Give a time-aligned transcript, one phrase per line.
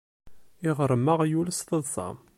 [0.69, 2.07] Iɣṛem aɣyul s teḍṣa.